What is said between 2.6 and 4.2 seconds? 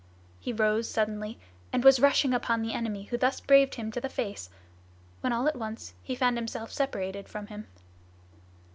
the enemy who thus braved him to the